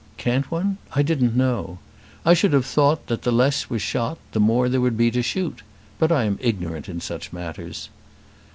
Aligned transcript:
"Can't 0.17 0.49
one? 0.49 0.79
I 0.95 1.03
didn't 1.03 1.35
know. 1.37 1.77
I 2.25 2.33
should 2.33 2.53
have 2.53 2.65
thought 2.65 3.05
that 3.05 3.21
the 3.21 3.31
less 3.31 3.69
was 3.69 3.83
shot 3.83 4.17
the 4.31 4.39
more 4.39 4.67
there 4.67 4.81
would 4.81 4.97
be 4.97 5.11
to 5.11 5.21
shoot; 5.21 5.61
but 5.99 6.11
I 6.11 6.23
am 6.23 6.39
ignorant 6.41 6.89
in 6.89 6.99
such 7.01 7.31
matters." 7.31 7.87